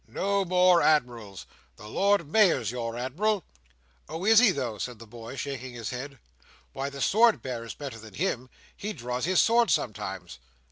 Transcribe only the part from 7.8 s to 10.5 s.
than him. He draws his sword sometimes."